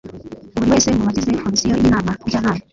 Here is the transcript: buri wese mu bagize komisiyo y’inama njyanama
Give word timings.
buri 0.55 0.71
wese 0.71 0.87
mu 0.95 1.01
bagize 1.07 1.31
komisiyo 1.43 1.73
y’inama 1.75 2.11
njyanama 2.27 2.63